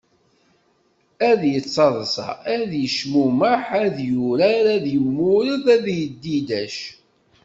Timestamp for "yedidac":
5.97-6.77